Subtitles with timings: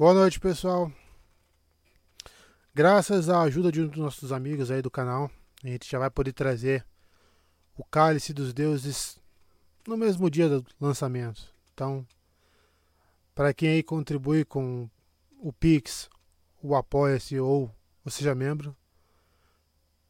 [0.00, 0.90] Boa noite, pessoal.
[2.74, 5.30] Graças à ajuda de um dos nossos amigos aí do canal,
[5.62, 6.86] a gente já vai poder trazer
[7.76, 9.20] o Cálice dos Deuses
[9.86, 11.54] no mesmo dia do lançamento.
[11.74, 12.06] Então,
[13.34, 14.88] para quem aí contribui com
[15.38, 16.08] o Pix,
[16.62, 17.70] o Apoia-se ou
[18.02, 18.74] o Seja Membro,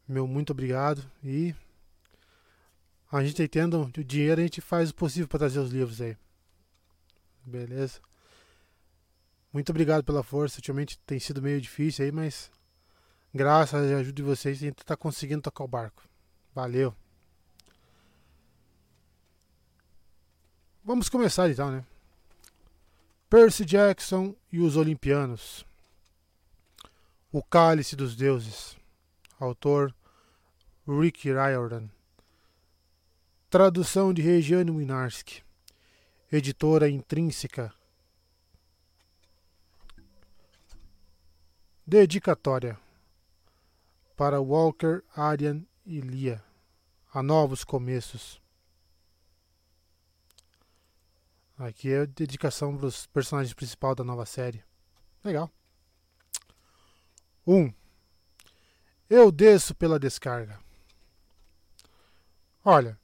[0.07, 1.52] meu muito obrigado e
[3.11, 6.16] a gente tendo o dinheiro, a gente faz o possível para trazer os livros aí.
[7.45, 8.00] Beleza?
[9.53, 10.59] Muito obrigado pela força.
[10.59, 12.50] Ultimamente tem sido meio difícil aí, mas
[13.35, 16.03] graças à ajuda de vocês a gente está conseguindo tocar o barco.
[16.54, 16.95] Valeu.
[20.85, 21.85] Vamos começar então, né?
[23.29, 25.64] Percy Jackson e os Olimpianos.
[27.32, 28.76] O Cálice dos Deuses.
[29.39, 29.95] Autor
[30.87, 31.89] Rick Riordan.
[33.48, 35.42] Tradução de Regiane Winarski.
[36.33, 37.73] Editora Intrínseca
[41.91, 42.78] Dedicatória
[44.17, 46.41] para Walker, Arian e Lia.
[47.12, 48.41] A novos começos.
[51.59, 54.62] Aqui é a dedicação para os personagens principais da nova série.
[55.25, 55.50] Legal.
[57.45, 57.56] 1.
[57.56, 57.75] Um,
[59.09, 60.61] eu desço pela descarga.
[62.65, 62.97] Olha,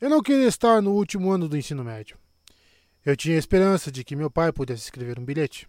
[0.00, 2.16] eu não queria estar no último ano do ensino médio.
[3.04, 5.68] Eu tinha esperança de que meu pai pudesse escrever um bilhete.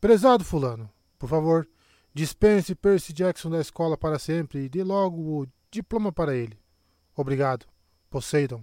[0.00, 1.68] Prezado Fulano, por favor,
[2.12, 6.58] dispense Percy Jackson da escola para sempre e dê logo o diploma para ele.
[7.16, 7.66] Obrigado.
[8.10, 8.62] Poseidon.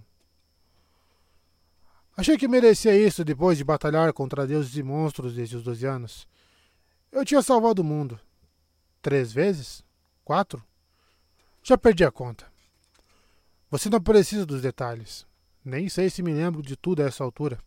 [2.16, 6.28] Achei que merecia isso depois de batalhar contra deuses e monstros desde os 12 anos.
[7.10, 8.20] Eu tinha salvado o mundo.
[9.00, 9.82] Três vezes?
[10.24, 10.62] Quatro?
[11.62, 12.50] Já perdi a conta.
[13.70, 15.26] Você não precisa dos detalhes.
[15.64, 17.58] Nem sei se me lembro de tudo a essa altura.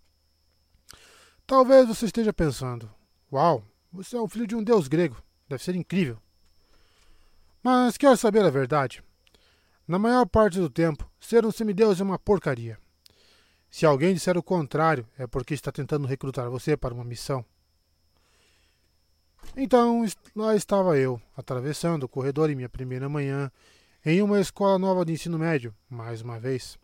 [1.47, 2.91] Talvez você esteja pensando:
[3.31, 3.63] Uau,
[3.95, 5.15] você é o filho de um deus grego.
[5.47, 6.17] Deve ser incrível.
[7.63, 9.01] Mas quer saber a verdade?
[9.87, 12.77] Na maior parte do tempo, ser um semideus é uma porcaria.
[13.69, 17.45] Se alguém disser o contrário, é porque está tentando recrutar você para uma missão.
[19.55, 20.05] Então,
[20.35, 23.51] lá estava eu, atravessando o corredor em minha primeira manhã,
[24.05, 26.77] em uma escola nova de ensino médio, mais uma vez.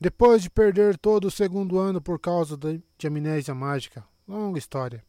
[0.00, 5.04] Depois de perder todo o segundo ano por causa de amnésia mágica, longa história.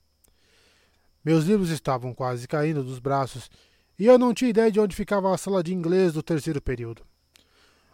[1.24, 3.50] Meus livros estavam quase caindo dos braços
[3.98, 7.06] e eu não tinha ideia de onde ficava a sala de inglês do terceiro período.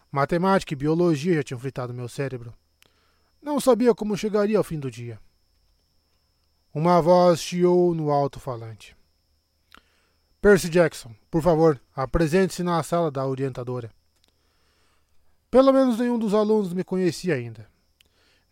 [0.10, 2.54] Matemática e biologia já tinham fritado meu cérebro.
[3.42, 5.20] Não sabia como chegaria ao fim do dia.
[6.74, 8.96] Uma voz chiou no alto-falante.
[10.40, 13.92] Percy Jackson, por favor, apresente-se na sala da orientadora.
[15.50, 17.68] Pelo menos nenhum dos alunos me conhecia ainda.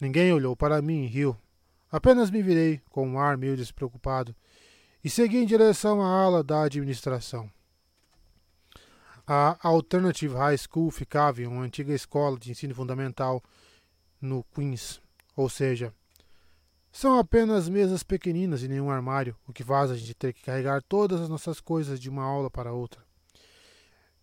[0.01, 1.37] Ninguém olhou para mim e riu.
[1.91, 4.35] Apenas me virei, com um ar meio despreocupado,
[5.05, 7.47] e segui em direção à ala da administração.
[9.27, 13.43] A Alternative High School ficava em uma antiga escola de ensino fundamental
[14.19, 14.99] no Queens,
[15.35, 15.93] ou seja,
[16.91, 20.81] são apenas mesas pequeninas e nenhum armário, o que faz a gente ter que carregar
[20.81, 23.05] todas as nossas coisas de uma aula para outra.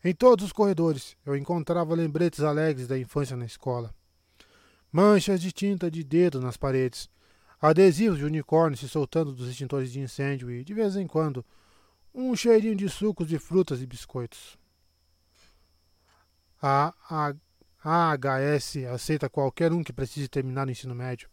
[0.02, 3.94] Em todos os corredores eu encontrava lembretes alegres da infância na escola.
[4.90, 7.08] Manchas de tinta de dedo nas paredes,
[7.62, 11.44] adesivos de unicórnio se soltando dos extintores de incêndio e, de vez em quando,
[12.12, 14.58] um cheirinho de sucos de frutas e biscoitos.
[16.60, 16.92] A
[17.84, 21.28] AHS aceita qualquer um que precise terminar o ensino médio.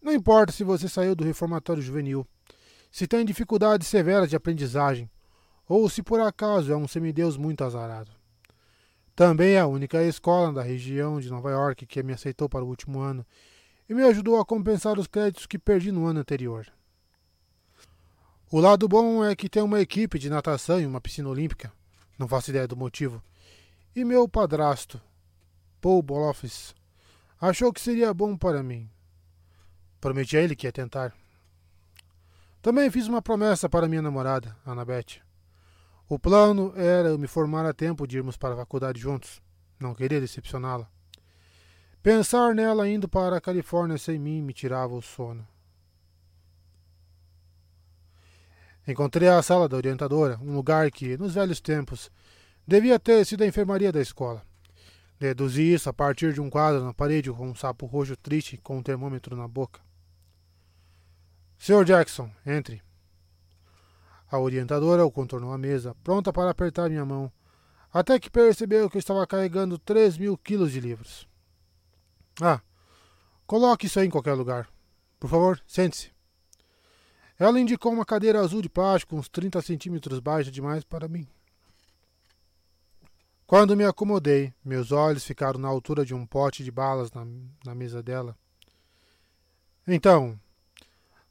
[0.00, 2.26] Não importa se você saiu do reformatório juvenil,
[2.90, 5.10] se tem dificuldades severas de aprendizagem,
[5.68, 8.10] ou se por acaso é um semideus muito azarado.
[9.14, 12.68] Também é a única escola da região de Nova York que me aceitou para o
[12.68, 13.24] último ano
[13.88, 16.66] e me ajudou a compensar os créditos que perdi no ano anterior.
[18.50, 21.72] O lado bom é que tem uma equipe de natação e uma piscina olímpica.
[22.18, 23.22] Não faço ideia do motivo.
[23.96, 25.00] E meu padrasto,
[25.80, 26.74] Paul Bolofis,
[27.40, 28.88] achou que seria bom para mim.
[30.00, 31.12] Prometi a ele que ia tentar.
[32.62, 35.20] Também fiz uma promessa para minha namorada, Annabeth.
[36.08, 39.42] O plano era eu me formar a tempo de irmos para a faculdade juntos.
[39.80, 40.88] Não queria decepcioná-la.
[42.04, 45.48] Pensar nela indo para a Califórnia sem mim me tirava o sono.
[48.86, 52.12] Encontrei a sala da orientadora, um lugar que, nos velhos tempos,
[52.66, 54.42] devia ter sido a enfermaria da escola.
[55.18, 58.76] Deduzi isso a partir de um quadro na parede com um sapo roxo triste com
[58.76, 59.80] um termômetro na boca.
[61.56, 61.86] Sr.
[61.86, 62.82] Jackson, entre.
[64.30, 67.32] A orientadora o contornou a mesa, pronta para apertar minha mão,
[67.90, 71.26] até que percebeu que eu estava carregando três mil quilos de livros.
[72.40, 72.60] Ah,
[73.46, 74.68] coloque isso aí em qualquer lugar.
[75.18, 76.12] Por favor, sente-se.
[77.38, 81.26] Ela indicou uma cadeira azul de plástico, uns 30 centímetros baixa demais para mim.
[83.46, 87.26] Quando me acomodei, meus olhos ficaram na altura de um pote de balas na,
[87.64, 88.36] na mesa dela.
[89.86, 90.38] Então,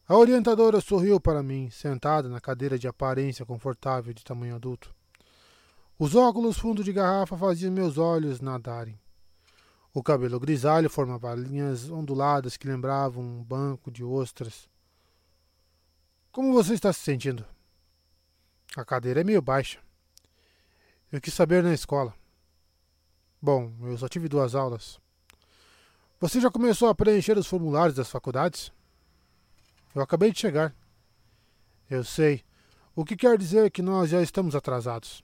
[0.08, 4.94] a orientadora sorriu para mim, sentada na cadeira de aparência confortável de tamanho adulto.
[5.98, 9.00] Os óculos fundo de garrafa faziam meus olhos nadarem.
[9.94, 14.68] O cabelo grisalho formava linhas onduladas que lembravam um banco de ostras.
[16.32, 17.46] Como você está se sentindo?
[18.76, 19.80] A cadeira é meio baixa.
[21.12, 22.12] Eu quis saber na escola.
[23.40, 25.00] Bom, eu só tive duas aulas.
[26.20, 28.72] Você já começou a preencher os formulários das faculdades?
[29.94, 30.76] Eu acabei de chegar.
[31.88, 32.44] Eu sei.
[32.96, 35.23] O que quer dizer que nós já estamos atrasados.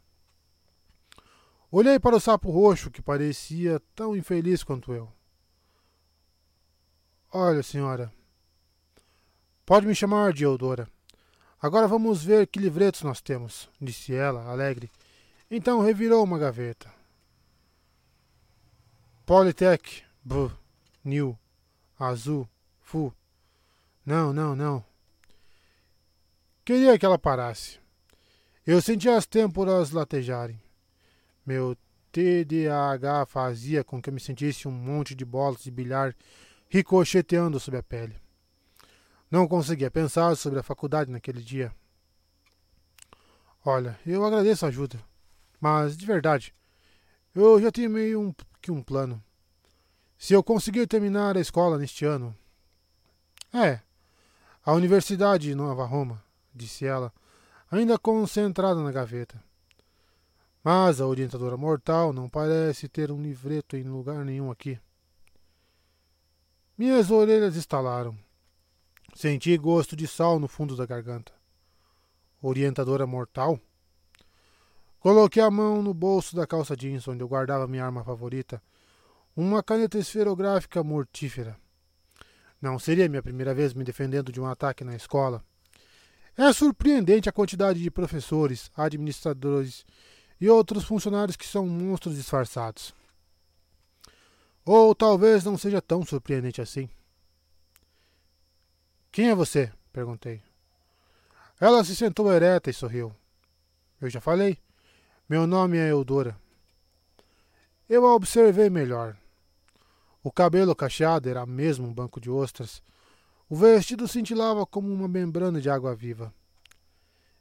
[1.71, 5.11] Olhei para o sapo roxo, que parecia tão infeliz quanto eu.
[7.31, 8.11] Olha, senhora.
[9.65, 10.89] Pode me chamar de Eudora.
[11.61, 14.89] Agora vamos ver que livretos nós temos, disse ela, alegre.
[15.51, 16.91] Então revirou uma gaveta.
[19.25, 20.49] Polytech, B,
[21.03, 21.37] New,
[21.99, 22.49] Azul,
[22.81, 23.13] Fu,
[24.03, 24.83] não, não, não.
[26.65, 27.79] Queria que ela parasse.
[28.65, 30.59] Eu sentia as têmporas latejarem.
[31.45, 31.75] Meu
[32.11, 36.15] TDAH fazia com que eu me sentisse um monte de bolas de bilhar
[36.69, 38.15] ricocheteando sobre a pele.
[39.29, 41.73] Não conseguia pensar sobre a faculdade naquele dia.
[43.63, 44.99] Olha, eu agradeço a ajuda,
[45.59, 46.53] mas de verdade,
[47.35, 49.23] eu já tinha meio um, que um plano.
[50.17, 52.35] Se eu conseguir terminar a escola neste ano.
[53.53, 53.79] É,
[54.65, 57.13] a Universidade de Nova Roma, disse ela,
[57.71, 59.41] ainda concentrada na gaveta.
[60.63, 64.79] Mas a orientadora mortal não parece ter um livreto em lugar nenhum aqui.
[66.77, 68.17] Minhas orelhas estalaram.
[69.15, 71.33] Senti gosto de sal no fundo da garganta.
[72.41, 73.59] Orientadora mortal?
[74.99, 78.61] Coloquei a mão no bolso da calça jeans onde eu guardava minha arma favorita,
[79.35, 81.57] uma caneta esferográfica mortífera.
[82.61, 85.43] Não seria minha primeira vez me defendendo de um ataque na escola.
[86.37, 89.85] É surpreendente a quantidade de professores, administradores
[90.39, 92.93] e outros funcionários que são monstros disfarçados.
[94.65, 96.89] Ou talvez não seja tão surpreendente assim.
[99.11, 99.71] Quem é você?
[99.91, 100.41] perguntei.
[101.59, 103.13] Ela se sentou ereta e sorriu.
[103.99, 104.57] Eu já falei.
[105.27, 106.37] Meu nome é Eudora.
[107.89, 109.17] Eu a observei melhor.
[110.23, 112.81] O cabelo cacheado era mesmo um banco de ostras.
[113.49, 116.33] O vestido cintilava como uma membrana de água viva.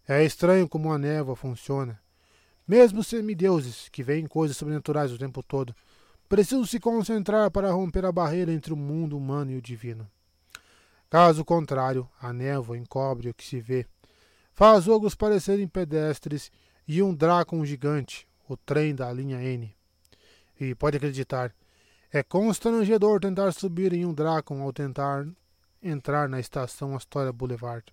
[0.07, 2.01] É estranho como a névoa funciona.
[2.69, 5.75] Mesmo semideuses, que veem coisas sobrenaturais o tempo todo,
[6.29, 10.07] precisam se concentrar para romper a barreira entre o mundo humano e o divino.
[11.09, 13.87] Caso contrário, a névoa encobre o que se vê,
[14.53, 16.53] faz ogros parecerem pedestres
[16.87, 19.75] e um Drácon gigante, o trem da linha N.
[20.61, 21.55] E pode acreditar,
[22.13, 25.27] é constrangedor tentar subir em um Dracon ao tentar
[25.83, 27.85] entrar na estação Astoria Boulevard.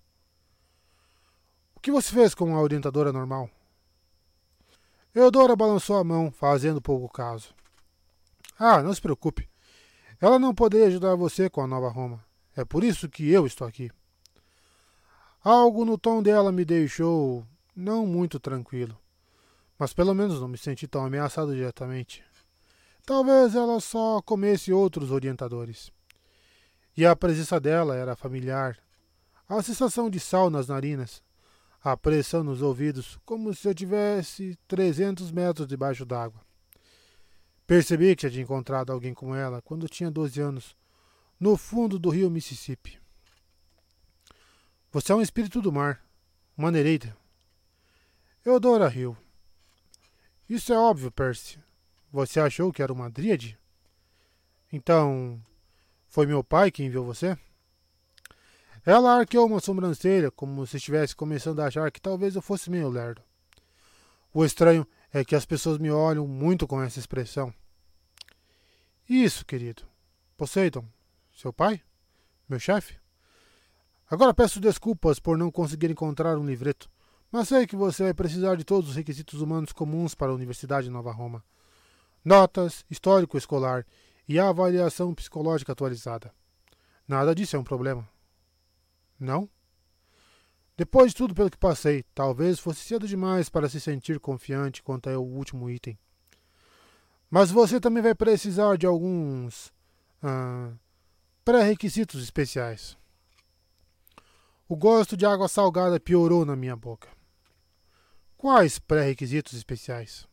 [1.74, 3.50] O que você fez com a orientadora normal?
[5.18, 7.54] Eudora balançou a mão, fazendo pouco caso.
[8.58, 9.48] Ah, não se preocupe.
[10.20, 12.22] Ela não poderia ajudar você com a nova Roma.
[12.54, 13.90] É por isso que eu estou aqui.
[15.42, 18.94] Algo no tom dela me deixou não muito tranquilo,
[19.78, 22.22] mas pelo menos não me senti tão ameaçado diretamente.
[23.06, 25.90] Talvez ela só comesse outros orientadores.
[26.94, 28.76] E a presença dela era familiar.
[29.48, 31.22] A sensação de sal nas narinas,
[31.92, 36.40] a pressão nos ouvidos, como se eu tivesse 300 metros debaixo d'água.
[37.64, 40.76] Percebi que tinha encontrado alguém como ela quando tinha 12 anos,
[41.38, 43.00] no fundo do rio Mississippi.
[44.90, 46.04] Você é um espírito do mar,
[46.58, 47.16] uma nereida.
[48.44, 49.16] Eudora riu.
[50.50, 51.60] Isso é óbvio, Percy.
[52.10, 53.56] Você achou que era uma dríade?
[54.72, 55.40] Então,
[56.08, 57.38] foi meu pai que enviou você?
[58.86, 62.88] Ela arqueou uma sobrancelha, como se estivesse começando a achar que talvez eu fosse meio
[62.88, 63.20] lerdo.
[64.32, 67.52] O estranho é que as pessoas me olham muito com essa expressão.
[69.08, 69.82] Isso, querido.
[70.36, 70.84] Poseidon,
[71.34, 71.82] seu pai?
[72.48, 72.96] Meu chefe?
[74.08, 76.88] Agora peço desculpas por não conseguir encontrar um livreto,
[77.30, 80.86] mas sei que você vai precisar de todos os requisitos humanos comuns para a Universidade
[80.86, 81.42] de Nova Roma
[82.26, 83.86] notas, histórico escolar
[84.28, 86.34] e avaliação psicológica atualizada.
[87.06, 88.06] Nada disso é um problema.
[89.18, 89.48] Não?
[90.76, 95.08] Depois de tudo pelo que passei, talvez fosse cedo demais para se sentir confiante quanto
[95.08, 95.98] ao último item.
[97.30, 99.72] Mas você também vai precisar de alguns
[100.22, 100.72] ah,
[101.44, 102.96] pré-requisitos especiais.
[104.68, 107.08] O gosto de água salgada piorou na minha boca.
[108.36, 110.26] Quais pré-requisitos especiais?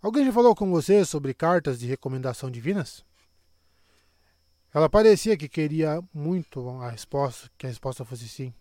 [0.00, 3.04] Alguém já falou com você sobre cartas de recomendação divinas?
[4.72, 8.52] Ela parecia que queria muito a resposta, que a resposta fosse sim.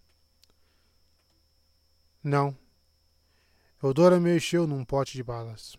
[2.24, 2.58] Não.
[3.82, 5.78] Eudora mexeu num pote de balas.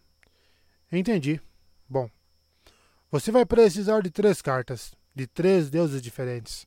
[0.92, 1.40] Entendi.
[1.88, 2.10] Bom,
[3.10, 6.66] você vai precisar de três cartas, de três deuses diferentes.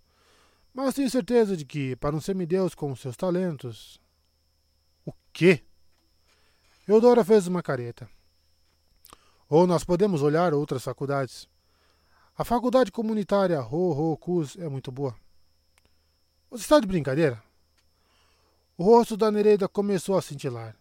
[0.73, 3.99] Mas tenho certeza de que, para um semideus com seus talentos.
[5.05, 5.63] O quê?
[6.87, 8.09] Eudora fez uma careta.
[9.47, 11.47] Ou nós podemos olhar outras faculdades.
[12.37, 15.13] A faculdade comunitária Ho Ho Cus é muito boa.
[16.49, 17.43] Você está de brincadeira?
[18.77, 20.75] O rosto da Nereida começou a cintilar.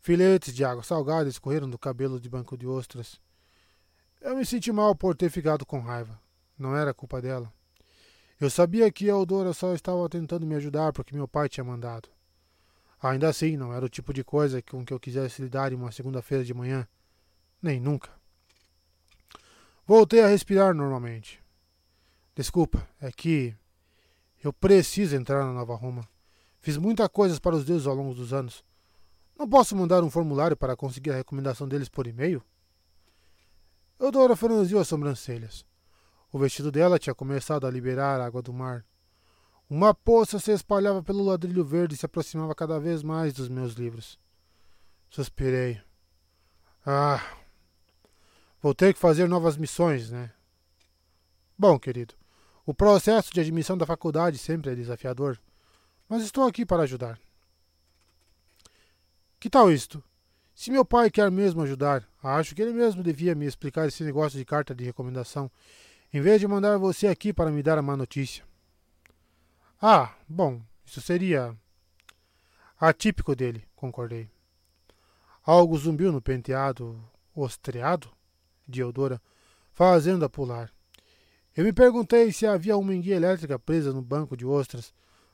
[0.00, 3.20] Filetes de água salgada escorreram do cabelo de banco de ostras.
[4.20, 6.20] Eu me senti mal por ter ficado com raiva.
[6.58, 7.50] Não era culpa dela.
[8.40, 12.08] Eu sabia que a Eudora só estava tentando me ajudar porque meu pai tinha mandado.
[13.00, 15.92] Ainda assim, não era o tipo de coisa com que eu quisesse lidar em uma
[15.92, 16.86] segunda-feira de manhã.
[17.62, 18.10] Nem nunca.
[19.86, 21.42] Voltei a respirar normalmente.
[22.34, 23.54] Desculpa, é que
[24.42, 26.08] eu preciso entrar na Nova Roma.
[26.60, 28.64] Fiz muitas coisas para os deuses ao longo dos anos.
[29.38, 32.42] Não posso mandar um formulário para conseguir a recomendação deles por e-mail?
[34.00, 35.64] Eudora franziu as sobrancelhas.
[36.32, 38.84] O vestido dela tinha começado a liberar a água do mar.
[39.68, 43.74] Uma poça se espalhava pelo ladrilho verde e se aproximava cada vez mais dos meus
[43.74, 44.18] livros.
[45.10, 45.80] Suspirei.
[46.84, 47.22] Ah,
[48.64, 50.32] vou ter que fazer novas missões, né?
[51.56, 52.14] Bom, querido,
[52.64, 55.38] o processo de admissão da faculdade sempre é desafiador,
[56.08, 57.20] mas estou aqui para ajudar.
[59.38, 60.02] Que tal isto?
[60.54, 64.38] Se meu pai quer mesmo ajudar, acho que ele mesmo devia me explicar esse negócio
[64.38, 65.50] de carta de recomendação,
[66.10, 68.46] em vez de mandar você aqui para me dar a má notícia.
[69.78, 71.54] Ah, bom, isso seria
[72.80, 74.30] atípico dele, concordei.
[75.42, 76.98] Algo zumbiu no penteado
[77.36, 78.10] ostreado
[78.66, 79.20] de Eudora,
[79.72, 80.72] fazendo-a pular.
[81.56, 84.92] Eu me perguntei se havia uma enguia elétrica presa no banco de ostras,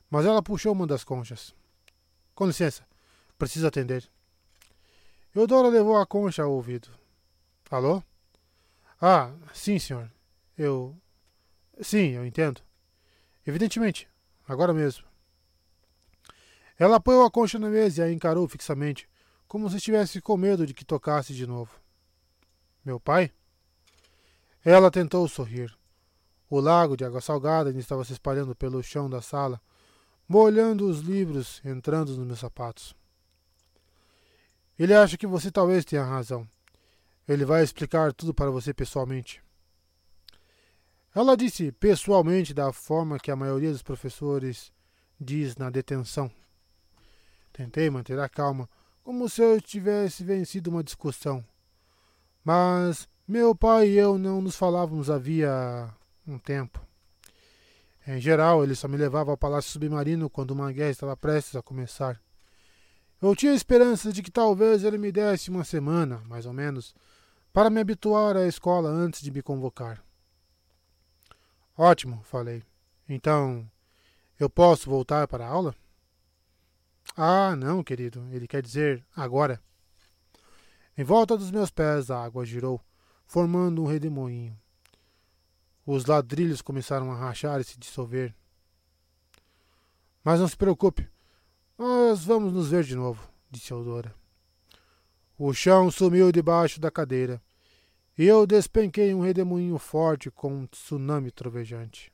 [0.09, 1.55] mas ela puxou uma das conchas.
[2.35, 2.85] Com licença,
[3.41, 4.07] Preciso atender.
[5.33, 6.89] Eudora levou a concha ao ouvido.
[7.71, 8.03] Alô?
[9.01, 10.11] Ah, sim, senhor.
[10.55, 10.95] Eu.
[11.81, 12.61] Sim, eu entendo.
[13.43, 14.07] Evidentemente,
[14.47, 15.05] agora mesmo.
[16.77, 19.09] Ela apoiou a concha na mesa e a encarou fixamente,
[19.47, 21.71] como se estivesse com medo de que tocasse de novo.
[22.83, 23.31] Meu pai?
[24.65, 25.75] Ela tentou sorrir.
[26.49, 29.61] O lago de água salgada ainda estava se espalhando pelo chão da sala,
[30.27, 32.95] molhando os livros entrando nos meus sapatos.
[34.77, 36.47] Ele acha que você talvez tenha razão.
[37.27, 39.43] Ele vai explicar tudo para você pessoalmente.
[41.13, 44.71] Ela disse pessoalmente da forma que a maioria dos professores
[45.19, 46.31] diz na detenção.
[47.53, 48.67] Tentei manter a calma,
[49.03, 51.45] como se eu tivesse vencido uma discussão.
[52.43, 55.89] Mas meu pai e eu não nos falávamos havia
[56.27, 56.85] um tempo.
[58.05, 61.61] Em geral, ele só me levava ao palácio submarino quando uma guerra estava prestes a
[61.61, 62.19] começar.
[63.21, 66.95] Eu tinha esperança de que talvez ele me desse uma semana, mais ou menos,
[67.53, 70.03] para me habituar à escola antes de me convocar.
[71.77, 72.63] Ótimo, falei.
[73.07, 73.69] Então,
[74.39, 75.75] eu posso voltar para a aula?
[77.15, 78.27] Ah, não, querido.
[78.31, 79.61] Ele quer dizer agora.
[81.01, 82.79] Em volta dos meus pés a água girou,
[83.25, 84.55] formando um redemoinho.
[85.83, 88.35] Os ladrilhos começaram a rachar e se dissolver.
[90.23, 91.09] Mas não se preocupe,
[91.75, 94.13] nós vamos nos ver de novo, disse Eudora.
[95.39, 97.41] O chão sumiu debaixo da cadeira
[98.15, 102.10] e eu despenquei um redemoinho forte com um tsunami trovejante.